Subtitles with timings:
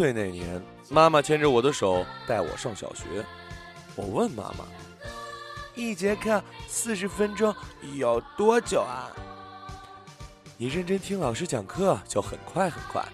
[0.00, 3.04] 岁那年，妈妈牵着我的手带我上小学。
[3.94, 4.64] 我问妈妈
[5.76, 7.54] ：“一节课四十分钟
[7.96, 9.12] 有多久啊？”
[10.56, 13.06] 你认真听老师讲课就很快很快，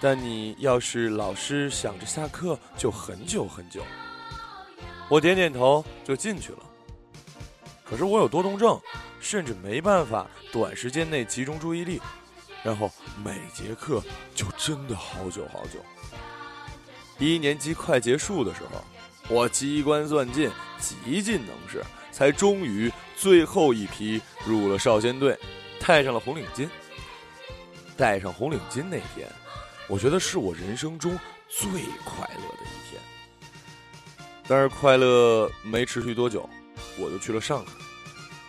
[0.00, 3.82] 但你要是老师想着下课就很久很久。
[5.08, 6.58] 我点点头就进去了。
[7.84, 8.80] 可是我有多动症，
[9.18, 12.00] 甚至没办法短时间内集中注意力，
[12.62, 12.88] 然后
[13.24, 14.00] 每节课
[14.36, 15.80] 就真的好久好久。
[17.18, 18.84] 一年级快结束的时候，
[19.28, 25.38] 我机关算尽，极尽能事，才终于最后一批入了少先队，
[25.84, 26.68] 戴上了红领巾。
[27.96, 29.28] 戴上红领巾那天，
[29.88, 31.68] 我觉得是我人生中最
[32.04, 33.00] 快乐的一天。
[34.46, 36.48] 但是快乐没持续多久。
[37.00, 37.72] 我就去了上海，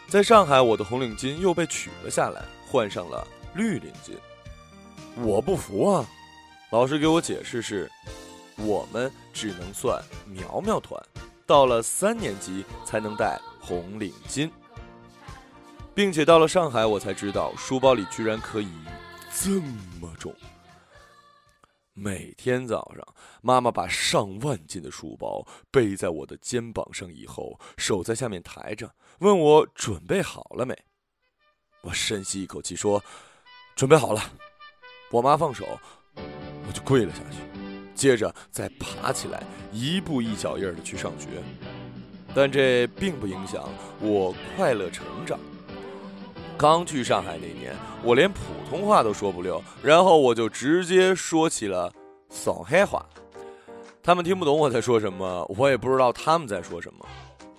[0.08, 4.14] 在上海，我的红领巾又被取了下来，换上了绿领巾。
[5.22, 6.04] 我不服啊！
[6.72, 7.88] 老师给我解释是，
[8.62, 11.02] 我们只能算苗苗团，
[11.46, 14.50] 到了三年级才能戴红领巾，
[15.94, 18.72] 并且到了上海，我才知道书包里居然可以
[19.34, 19.62] 这
[20.00, 20.34] 么重。
[21.94, 23.06] 每天早上，
[23.42, 30.78] 妈妈把上万斤的书包背在我的肩膀上以后，手在下面抬着，问我准备好了没。
[31.82, 33.04] 我深吸一口气说
[33.76, 34.22] ：“准备好了。”
[35.12, 35.66] 我妈放手，
[36.16, 37.38] 我就跪了下去，
[38.00, 41.28] 接着再爬起来，一步一脚印的去上学。
[42.34, 43.68] 但这并不影响
[44.00, 45.38] 我快乐成长。
[46.58, 48.40] 刚去上海那年，我连普
[48.70, 51.92] 通话都说不溜，然后我就直接说起了
[52.30, 53.06] 上海话。
[54.02, 57.06] 他们听不懂我在说什么，我也不知道他们在说什么。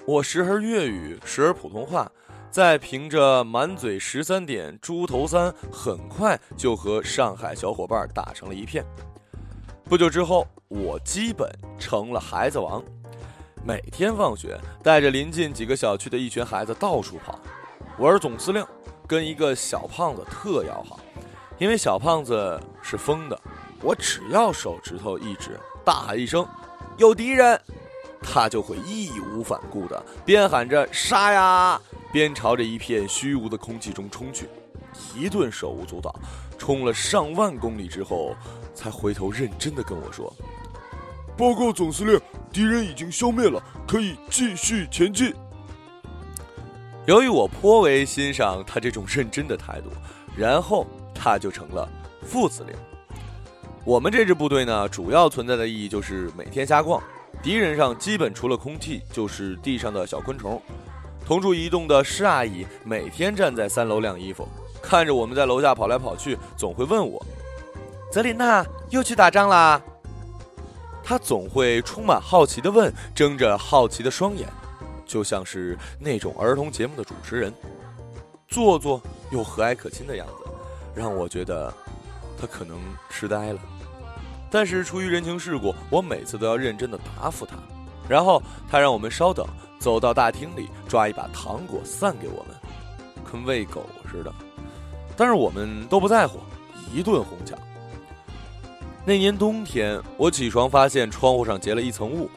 [0.06, 2.10] 我时而粤语，时而普通话，
[2.50, 8.82] 再凭着满嘴十三点、猪头三，很快就和上海小伙伴打成了一片。
[9.90, 12.80] 不久之后，我基本成了孩子王，
[13.64, 17.36] 每天放学带着临近几个小区的一群孩子到处跑。
[17.98, 18.64] 我是总司令。
[19.04, 21.00] 跟一个小胖子特要好，
[21.58, 23.36] 因为小胖子是疯的，
[23.82, 26.46] 我只要手指头一指，大喊一声
[26.96, 27.60] “有敌人”，
[28.22, 31.80] 他就会义无反顾的边喊着“杀呀”，
[32.12, 34.48] 边朝着一片虚无的空气中冲去，
[35.16, 36.14] 一顿手舞足蹈，
[36.58, 38.34] 冲了上万公里之后，
[38.74, 40.32] 才回头认真的跟我说
[41.36, 42.20] ：“报告总司令，
[42.52, 45.34] 敌人已经消灭了，可以继续前进。”
[47.06, 49.90] 由于我颇为欣赏他这种认真的态度，
[50.36, 51.88] 然后他就成了
[52.22, 52.74] 副司令。
[53.84, 57.02] 我们这支部队呢，主要存在的意义就是每天瞎逛，
[57.42, 60.60] 敌人上基本除了空气就是地上的小昆虫。
[61.24, 64.46] 同处一栋的施阿姨每天站在三楼晾衣服，
[64.82, 67.24] 看着我们在楼下跑来跑去，总会问我
[68.10, 69.80] ：“泽琳娜又去打仗啦？”
[71.02, 74.48] 她总会充满好奇地问，睁着好奇的双眼。
[75.06, 77.52] 就像是那种儿童节目的主持人，
[78.46, 79.02] 做作
[79.32, 80.50] 又和蔼可亲的样子，
[80.94, 81.72] 让我觉得
[82.40, 83.58] 他可能痴呆了。
[84.52, 87.56] 但是出于人情世故，我每次都要认真的答复他。
[88.08, 89.44] 然后他让我们稍等，
[89.80, 92.56] 走到大厅里抓一把糖果散给我们，
[93.32, 94.32] 跟喂狗似的。
[95.20, 96.38] 但是我们都不在乎，
[96.94, 97.58] 一顿哄抢。
[99.04, 102.30] 那年冬天，我起床发现窗户上结了一层雾。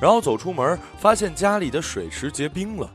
[0.00, 2.94] 然后走出门，发现家里的水池结冰了。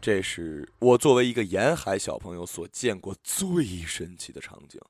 [0.00, 4.80] 这是我作为一个沿海小朋友所见过最神奇的场景。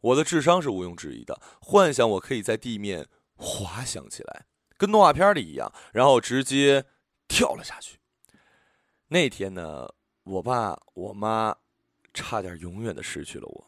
[0.00, 4.46] 我的智商是毋庸置疑的，幻想我可以在地面滑翔起来，
[4.78, 6.86] 跟动画片里一样，然后直接
[7.28, 7.98] 跳了下去。
[9.08, 9.86] 那天呢，
[10.24, 11.54] 我爸我妈
[12.12, 13.64] 差点永远的失去了我。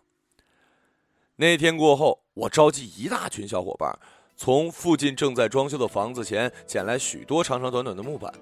[1.37, 3.99] 那天过后，我召集一大群小伙伴。
[4.35, 8.33] 从附近正在装修的房子前捡来许多长长短短的木板，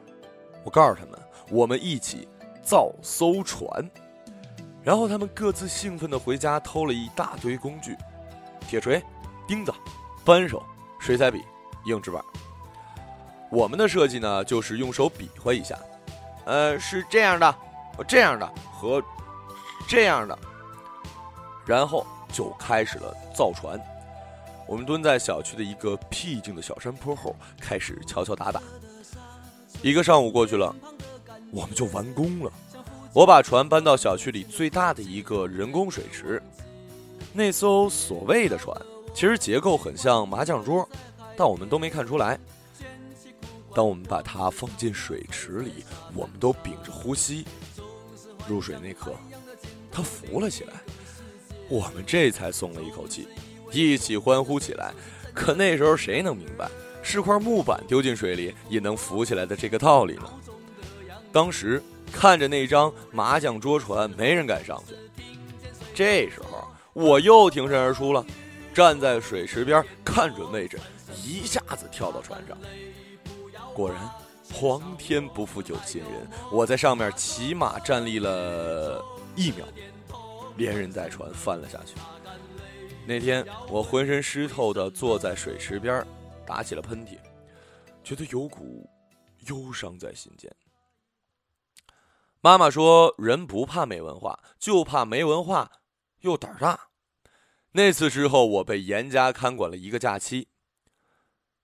[0.64, 1.18] 我告诉他们，
[1.50, 2.26] 我们一起
[2.62, 3.68] 造艘船。
[4.82, 7.96] 然后他们各自兴奋地回家偷了一大堆工具：
[8.66, 9.02] 铁锤、
[9.46, 9.74] 钉子、
[10.24, 10.64] 扳手、
[10.98, 11.42] 水彩笔、
[11.84, 12.24] 硬纸板。
[13.50, 15.78] 我们的设计呢，就是用手比划一下，
[16.46, 17.54] 呃，是这样的，
[18.08, 19.02] 这样的和
[19.90, 20.38] 这样的，
[21.66, 23.76] 然后就开始了造船。
[24.68, 28.62] 我们蹲在小区的一个僻静的小山坡后，开始敲敲打打。
[29.82, 30.72] 一个上午过去了，
[31.50, 32.52] 我们就完工了。
[33.12, 36.40] 我把船搬到小区里最大的一个人工水池。
[37.32, 38.80] 那艘所谓的船，
[39.12, 40.88] 其实结构很像麻将桌，
[41.36, 42.38] 但我们都没看出来。
[43.74, 45.84] 当我们把它放进水池里，
[46.14, 47.44] 我们都屏着呼吸。
[48.48, 49.14] 入水那刻，
[49.90, 50.74] 他浮了起来，
[51.68, 53.28] 我们这才松了一口气。
[53.72, 54.92] 一起欢呼起来。
[55.32, 56.68] 可那时候谁能明白，
[57.02, 60.28] 是块木板丢进水里也能浮起来的这个道理呢？
[61.32, 61.80] 当时
[62.12, 64.94] 看着那张麻将桌船，没人敢上去。
[65.94, 68.26] 这时候我又挺身而出了，
[68.74, 70.76] 站在水池边，看准位置，
[71.24, 72.58] 一下子跳到船上。
[73.72, 74.10] 果然，
[74.52, 79.00] 皇天不负有心人，我在上面起码站立了
[79.40, 79.66] 一秒，
[80.58, 81.94] 连人带船翻了下去。
[83.06, 86.06] 那天我浑身湿透的坐在水池边，
[86.46, 87.16] 打起了喷嚏，
[88.04, 88.86] 觉得有股
[89.46, 90.54] 忧伤在心间。
[92.42, 95.72] 妈妈说：“人不怕没文化，就怕没文化
[96.20, 96.88] 又胆大。”
[97.72, 100.48] 那次之后，我被严加看管了一个假期。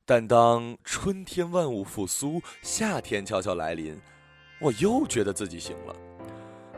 [0.07, 4.01] 但当春天万物复苏，夏天悄悄来临，
[4.61, 5.95] 我又觉得自己行了。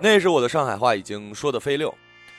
[0.01, 1.93] 那时我的上海话已经说得飞溜。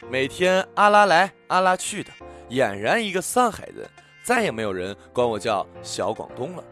[0.09, 2.11] 每天阿拉来阿拉去的，
[2.49, 3.85] 俨然一个上海人，
[4.23, 6.63] 再也没有人管我叫小广东了。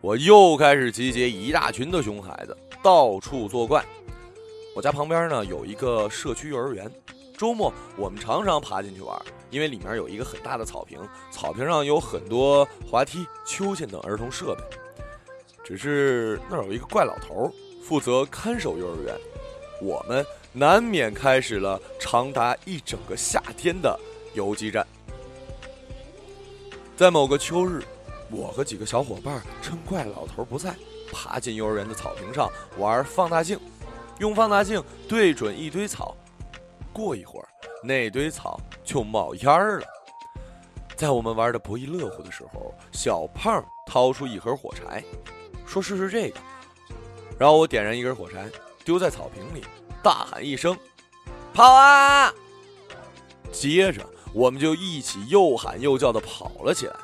[0.00, 3.84] 我又开始集结一大群的熊孩子，到处作怪。
[4.74, 6.90] 我家旁边呢有一个社区幼儿园，
[7.36, 9.14] 周末我们常常爬进去玩，
[9.50, 10.98] 因为里面有一个很大的草坪，
[11.30, 14.62] 草坪上有很多滑梯、秋千等儿童设备。
[15.62, 17.52] 只是那儿有一个怪老头，
[17.84, 19.14] 负责看守幼儿园，
[19.82, 20.24] 我们。
[20.54, 23.98] 难免开始了长达一整个夏天的
[24.34, 24.86] 游击战。
[26.94, 27.82] 在某个秋日，
[28.30, 30.74] 我和几个小伙伴趁怪老头不在，
[31.10, 33.58] 爬进幼儿园的草坪上玩放大镜，
[34.18, 36.14] 用放大镜对准一堆草，
[36.92, 37.48] 过一会儿，
[37.82, 39.86] 那堆草就冒烟儿了。
[40.94, 45.02] 在我们玩的不亦乐乎的时候，小胖掏出一盒火柴，
[45.66, 46.38] 说：“试试这个。”
[47.40, 48.48] 然后我点燃一根火柴，
[48.84, 49.64] 丢在草坪里。
[50.02, 50.76] 大喊一声
[51.54, 52.32] ：“跑啊！”
[53.52, 56.96] 接着，我们就一起又喊又叫的跑了起来。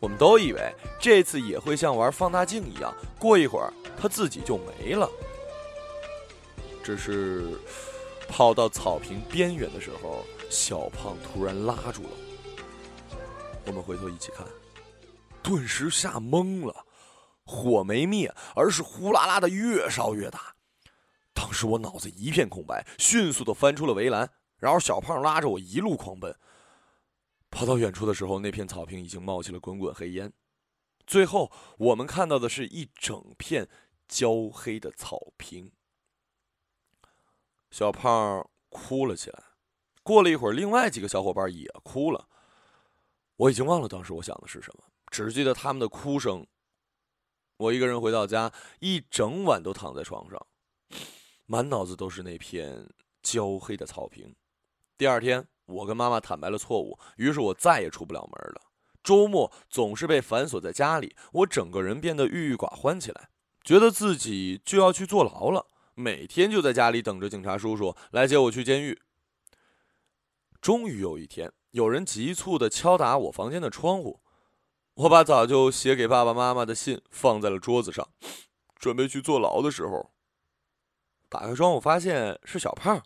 [0.00, 5.08] 我们都以为这次也会像玩放大镜一样，过一会儿它自己就没了。
[6.82, 7.58] 只是
[8.28, 13.16] 跑到草坪边缘的时候，小胖突然拉住了我。
[13.66, 14.46] 我们回头一起看，
[15.42, 16.84] 顿时吓懵了。
[17.46, 20.54] 火没灭，而是呼啦啦的越烧越大。
[21.44, 26.34] 当时我脑子一片空白，迅速的翻出了围栏，然后小胖拉着我一路狂奔。
[27.50, 30.32] 跑到远处的时候，那片草坪已经冒起了滚滚黑烟，
[31.06, 33.68] 最后我们看到的是一整片
[34.08, 35.70] 焦黑的草坪。
[37.70, 39.42] 小胖哭了起来，
[40.02, 42.26] 过了一会儿，另外几个小伙伴也哭了。
[43.36, 46.46] 我已经忘了当时我想的是什么，只记得他们的哭声。
[47.58, 48.50] 我一个人回到家，
[48.80, 50.46] 一整晚都躺在床上。
[51.46, 52.88] 满脑子都是那片
[53.22, 54.34] 焦黑的草坪。
[54.96, 58.62] 第二天，我跟妈妈坦白了错误，于是我再也出不了门了。
[59.02, 63.28] 周末总是被反锁在家里，我整个人变得郁郁寡欢起来，
[63.62, 65.66] 觉得自己就要去坐牢了。
[65.94, 68.98] 每天就在家里等着警察叔叔来接我去监狱。
[70.62, 74.22] 终于有一天，有人急促地敲打我房间的窗户，
[74.94, 78.08] 我把早就写给爸爸妈妈的信放在了桌子上，
[78.76, 80.13] 准备去坐牢的时候。
[81.34, 83.02] 打开窗户，发现是小胖。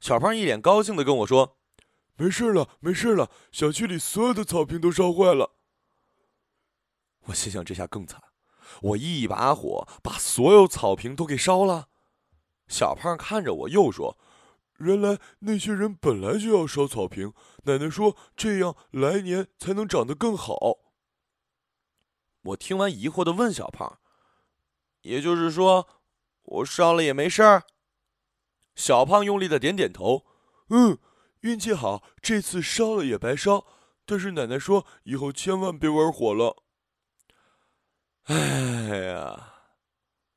[0.00, 1.58] 小胖一脸高兴的跟我说
[2.16, 5.52] ：“没事了，没事了，小区里所有的草坪都烧坏了。”
[7.28, 8.22] 我心想，这下更惨，
[8.80, 11.90] 我一把火把所有草坪都给烧了。
[12.68, 14.16] 小胖看着我，又说
[14.80, 20.78] ：“原来那些人本来就要烧草坪，奶奶说这样来年才能长得更好。”
[22.40, 23.98] 我听完，疑惑的问小胖
[25.02, 25.86] ：“也就是说？”
[26.46, 27.64] 我烧了也没事儿。
[28.74, 30.26] 小胖用力的点点头，
[30.70, 30.98] 嗯，
[31.40, 33.66] 运气好，这次烧了也白烧。
[34.04, 36.62] 但是奶奶说，以后千万别玩火了。
[38.24, 38.36] 哎
[39.08, 39.54] 呀，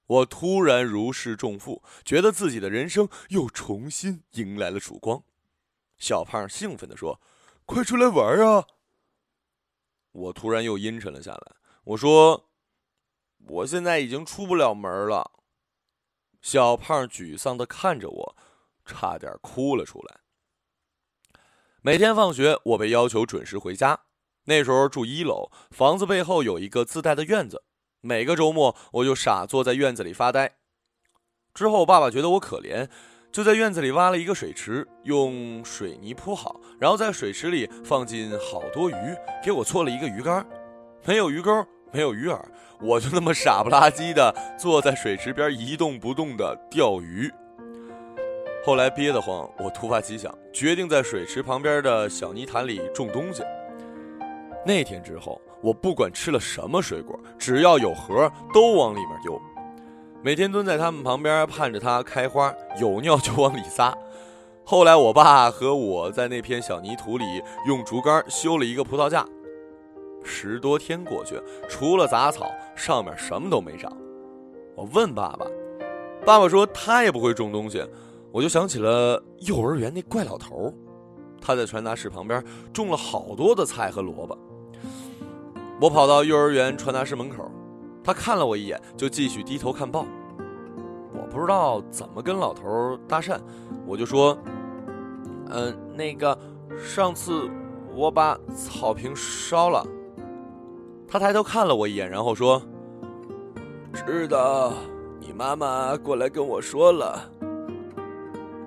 [0.06, 5.24] 我突然如释重负，觉得自己的人生又重新迎来了曙光。
[5.98, 7.22] 小胖兴奋的说
[7.66, 8.66] ：“快出来玩啊！”
[10.12, 12.50] 我突然又阴沉了下来，我说
[13.50, 15.32] ：“我现在已经出不了门了。”
[16.42, 18.36] 小胖沮丧的看着我，
[18.86, 20.18] 差点哭了出来。
[21.82, 24.02] 每天放学，我被要求准时回家。
[24.46, 27.64] 那时候住一楼，房子背后有一个自带的院子。
[28.02, 30.58] 每个周末，我就傻坐在院子里发呆。
[31.54, 32.90] 之后，爸爸觉得我可怜，
[33.32, 40.48] 就在院子里挖了一个水池，用水泥铺好，然后在水池里放进好多鱼，给我搓了一个鱼竿。
[41.06, 42.40] 没有鱼钩，没有鱼饵。
[42.82, 47.30] 我就那么傻不拉几的坐在水池边一动不动的钓鱼。
[48.66, 53.44] 后来憋得慌，我突发奇想，决定在水池旁边的小泥潭里种东西。
[54.66, 59.42] 那天之后，我不管吃了什么水果，只要有核，都往里面丢。
[60.22, 63.98] 每天蹲在它们旁边，盼着它开花，有尿就往里撒。
[64.66, 69.26] 后来，我爸和我在那片小泥土里用竹竿修了一个葡萄架。
[70.24, 73.92] 十多天过去，除了杂草，上面什么都没长。
[74.76, 75.46] 我问爸爸，
[76.26, 77.84] 爸爸说他也不会种东西。
[78.32, 80.74] 我就想起了幼儿园那怪老头，
[81.42, 84.38] 他在传达室旁边种了好多的菜和萝卜。
[85.82, 87.50] 我跑到幼儿园传达室门口，
[88.04, 90.06] 他看了我一眼，就继续低头看报。
[91.12, 93.40] 我不知道怎么跟老头搭讪，
[93.88, 94.38] 我就说
[95.50, 96.38] ：“嗯，那个
[96.78, 97.50] 上次
[97.96, 99.84] 我把草坪烧了。”
[101.10, 102.62] 他抬头看了我一眼，然后说
[103.92, 104.74] ：“知道，
[105.20, 107.20] 你妈妈过来跟我说了。”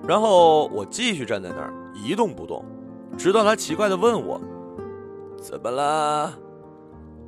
[0.08, 2.64] 然后我继续站在那儿一动不动，
[3.16, 4.40] 直到他奇怪的问我
[5.40, 6.32] ：“怎么了？”“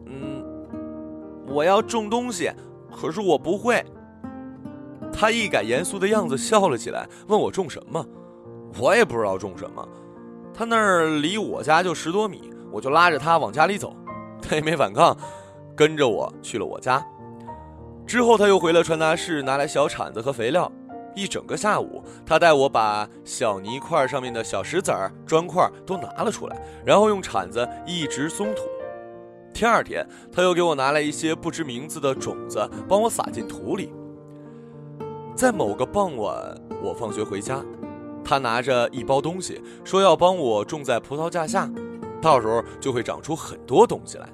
[0.07, 0.45] 嗯，
[1.47, 2.51] 我要种东西，
[2.91, 3.85] 可是我不会。”
[5.17, 8.05] 他一改严肃的样子笑了起来，问我种什么。
[8.81, 9.89] 我也不知道种什么。
[10.53, 13.95] 他那儿离我家就十多米，我就拉着他往家里走。
[14.47, 15.17] 他也没反抗，
[15.75, 17.05] 跟着我去了我家。
[18.07, 20.71] 之后他又回了传达室，拿来小铲子和肥料。
[21.17, 28.63] 一整个下午，他带我把小泥块上面的小石子儿、砖块都拿了出来，然后用铲子一直松土。
[29.53, 33.93] 第二天，他又给我拿来一些不知名字的种子，帮我撒进土里。
[35.37, 36.37] 在某个傍晚，
[36.83, 37.65] 我放学回家，
[38.25, 41.71] 他拿着一包东西，说要帮我种在葡萄架下，
[42.25, 44.27] 到时候就会长出很多东西来，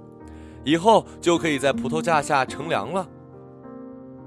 [0.62, 3.04] 以后就可以在葡萄架下乘凉了。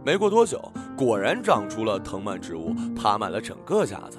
[0.03, 0.61] 没过多久，
[0.97, 4.17] 果然长出了藤蔓植物，爬满了整个架子。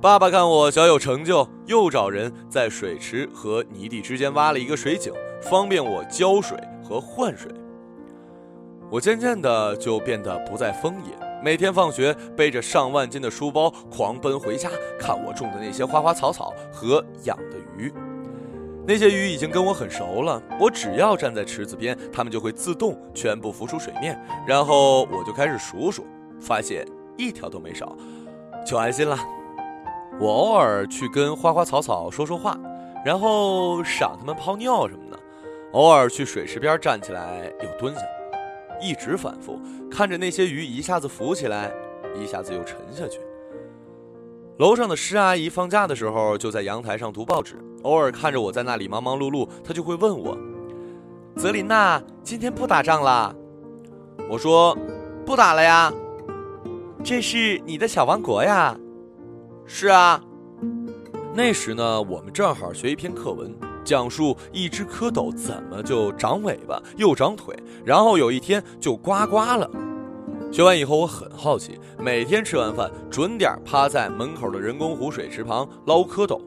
[0.00, 5.12] 爸爸看我小有成就，又找人在水池和泥地之间挖了一个水井，
[5.42, 7.52] 方便我浇水和换水。
[8.90, 11.12] 我渐渐的就变得不再疯野，
[11.44, 17.92] 每天放学背着上万斤的书包狂奔回家，看我种的那些花花草草和养的鱼。
[18.84, 26.04] 那些鱼已经跟我很熟了，我只要站在池子边，它们就会自动全部浮出水面，然后我就开始数数，
[26.40, 26.84] 发现
[27.16, 27.96] 一条都没少，
[28.66, 29.16] 就安心了。
[30.18, 32.58] 我偶尔去跟花花草草说说话，
[33.04, 35.18] 然后赏它们泡尿什么的，
[35.72, 38.00] 偶尔去水池边站起来又蹲下，
[38.80, 39.60] 一直反复
[39.90, 41.72] 看着那些鱼一下子浮起来，
[42.20, 43.20] 一下子又沉下去。
[44.58, 50.36] 楼上的施阿姨放假的时候就在阳台上读报纸，偶尔看着我在那里忙忙碌碌，他就会问我
[51.36, 53.34] ：“泽琳娜，今天不打仗了？”
[54.28, 54.76] 我说
[55.26, 55.92] ：“不打了呀。”
[57.02, 58.76] 这是你的小王国呀。
[59.66, 60.22] 是啊。
[61.34, 69.68] 那时呢，我们正好学一篇课文，讲述一只蝌蚪怎么就长尾巴又长腿，然后有一天就呱呱了。
[70.52, 76.38] 学完以后，我很好奇，每天吃完饭准点趴在门口的人工湖水池旁捞蝌蚪，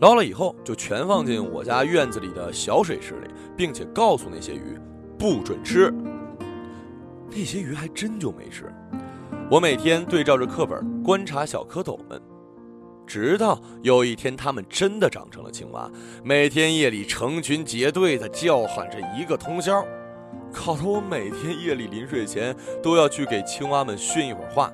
[0.00, 4.78] 捞了以后就全放进我家院子里的小水池里，并且告诉那些鱼
[5.18, 5.92] 不准吃。
[7.30, 8.72] 那些鱼还真就没吃。
[9.50, 12.20] 我每天对照着课本观察小蝌蚪们，
[13.06, 15.90] 直到有一天它们真的长成了青蛙，
[16.22, 19.82] 每天夜里成群结队的叫喊着一个通宵。
[20.52, 24.72] 搞得我每天夜里临睡前都要去给青蛙们训一会儿话，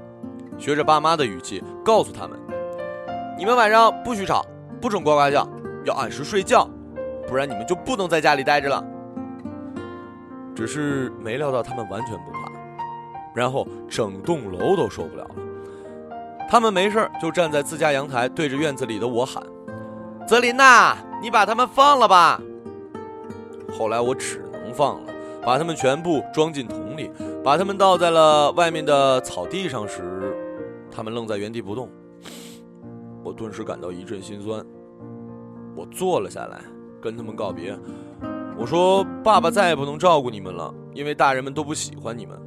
[0.58, 2.38] 学着爸妈的语气告诉他们
[3.38, 4.44] ：“你们晚上不许吵，
[4.82, 5.48] 不准呱呱叫，
[5.84, 6.68] 要按时睡觉，
[7.28, 8.84] 不然你们就不能在家里待着了。”
[10.54, 12.52] 只是没料到他们完全不怕，
[13.34, 15.34] 然后整栋楼都受不了了。
[16.50, 19.42] 他们没事就站在自家阳台对着院子里的我喊
[20.26, 22.38] ：“泽琳娜，你把他们放了吧。”
[23.78, 25.12] 后来我只能放了。
[25.44, 27.10] 把他们全部装进桶里，
[27.42, 30.36] 把他们倒在了外面的草地上时，
[30.88, 31.90] 他们愣在原地不动。
[33.32, 34.64] 顿时感到一阵心酸。
[35.74, 36.60] 我坐了下来，
[37.00, 37.78] 跟他们告别。
[38.58, 42.38] 我说：“爸爸再也不能照顾你们了，因为大人们都不喜欢你们。”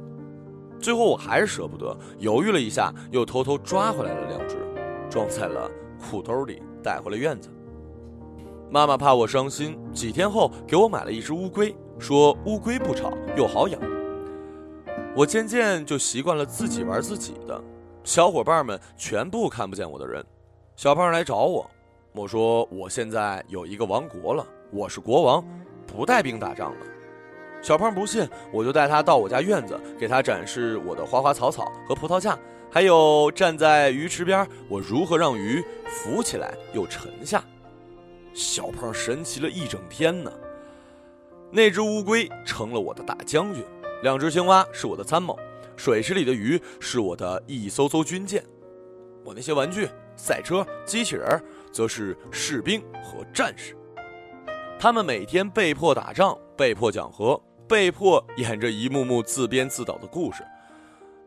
[0.78, 4.56] 最后我还是舍不得，犹豫了一下，又偷偷抓回来了两只，
[5.10, 7.48] 装在了裤兜里，带回了院子。
[8.70, 11.74] 妈妈怕我伤心，几天后给我买了一只乌龟。
[11.98, 13.80] 说乌龟不吵又好养，
[15.16, 17.58] 我渐渐就习惯了自己玩自己的，
[18.04, 20.24] 小伙伴们全部看不见我的人。
[20.76, 21.70] 小胖来找我，
[22.12, 25.42] 我说我现在有一个王国了，我是国王，
[25.86, 26.86] 不带兵打仗了。
[27.62, 32.38] 小胖不信，我就带他到我家院子，给他展示我的花花草草和葡萄架，
[32.70, 37.42] 还有站在鱼池边，我如何让鱼浮起来又沉下？
[38.34, 40.30] 小胖神奇了一整天呢。
[41.50, 43.64] 那只乌龟成了我的大将军，
[44.02, 45.38] 两只青蛙是我的参谋，
[45.74, 48.44] 水池里的鱼是我的一艘艘军舰。
[49.26, 51.42] 我那些玩具、赛车、机器人，
[51.72, 53.76] 则是士兵和战士。
[54.78, 60.44] 他们每天被迫打仗，被迫讲和，被迫演着一幕幕自编自导的故事。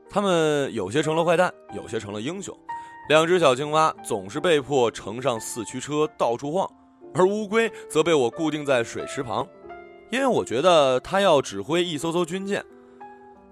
[0.09, 2.57] 他们有些成了坏蛋，有些成了英雄。
[3.09, 6.71] 两只小青蛙总是被迫乘上四驱车到处晃，
[7.13, 9.45] 而乌龟则被我固定在水池旁，
[10.09, 12.63] 因为我觉得它要指挥一艘艘军舰。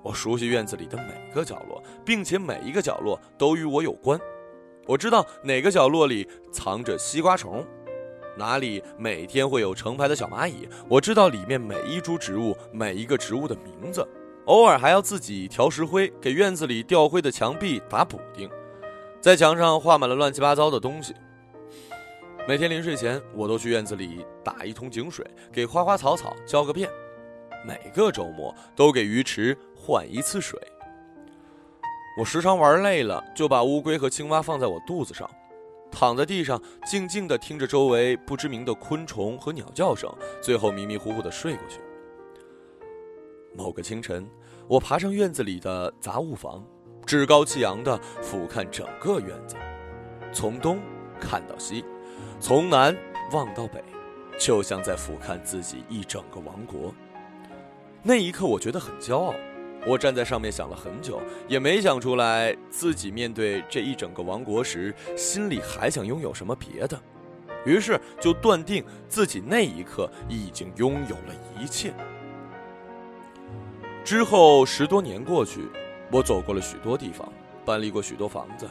[0.04, 4.18] 我熟悉院子里的每个角落，并且每一个角落都与我有关。
[4.88, 7.66] 我知道哪个角落里藏着西瓜虫，
[8.38, 10.68] 哪里每天会有成排的小蚂蚁。
[10.88, 14.08] 我知道里面每一株植物，每一个植物的名字。
[14.46, 18.50] 偶尔还要自己调石灰，给院子里掉灰的墙壁打补丁，
[19.20, 21.14] 在墙上画满了乱七八糟的东西。
[22.48, 26.90] 每天临睡前，我都去院子里打一桶井水，给花花草草浇个遍。
[27.66, 30.58] 每个周末都给鱼池换一次水。
[32.18, 35.30] 我时常玩累了，就把乌龟和青蛙放在我肚子上，
[35.92, 41.80] 躺在地上静静地听着周围不知名的昆虫和鸟叫声，最后迷迷糊糊地睡过去。
[43.56, 44.28] 某个清晨，
[44.68, 46.66] 我爬上院子里的杂物房，
[47.06, 49.56] 趾高气扬地俯瞰整个院子，
[50.34, 50.80] 从东
[51.20, 51.86] 看到西，
[52.40, 52.98] 从南
[53.32, 53.84] 望到北，
[54.40, 56.92] 就像在俯瞰自己一整个王国。
[58.02, 59.36] 那一刻，我觉得很骄傲。
[59.88, 67.02] 我站在上面想了很久，也没想出来自己面对这一整个王国时，心里还想拥有什么别的。
[67.66, 71.94] 于是就断定自己那一刻已经拥有了一切。
[74.04, 75.70] 之后十多年过去，
[76.12, 77.32] 我走过了许多地方，
[77.66, 78.70] 搬离过许多房子，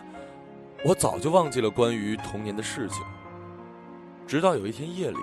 [0.85, 3.03] 我早就忘记了关于童年的事情。
[4.27, 5.19] 直到有一天夜里，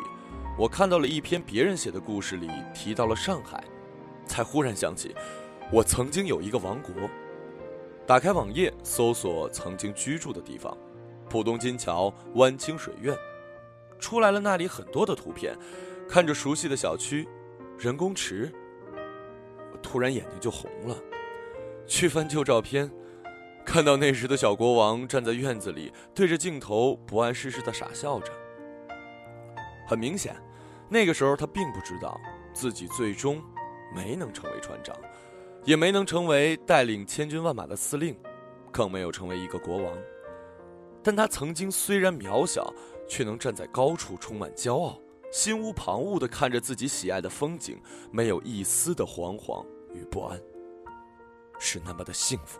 [0.57, 3.63] 我看到了一篇别人写的故事里提到了上海，
[4.25, 5.15] 才忽然想起，
[5.73, 6.93] 我曾经有一个王国。
[8.05, 10.77] 打开网页搜索曾经居住的地方，
[11.27, 13.17] 浦东金桥湾清水苑，
[13.97, 15.57] 出来了那里很多的图片，
[16.07, 17.27] 看着熟悉的小区，
[17.79, 18.53] 人工池。
[19.81, 20.95] 突然眼睛就红了，
[21.87, 22.91] 去翻旧照片，
[23.65, 28.31] 看到那时的小国王站在院子里，对着镜头不谙世事的傻笑着。
[29.87, 30.35] 很明显，
[30.87, 32.21] 那个时候他并不知道
[32.53, 33.41] 自己最终
[33.95, 34.95] 没能成为船长，
[35.65, 38.17] 也没能成为带领千军万马的司令，
[38.71, 39.97] 更没有成为一个国王。
[41.01, 42.73] 但他曾经虽然渺小，
[43.07, 44.99] 却能站在高处，充满骄傲，
[45.31, 49.65] 心无旁骛地看着自己喜爱的风景，没有一丝的惶惶。
[49.93, 50.41] 与不安，
[51.59, 52.59] 是那么的幸福。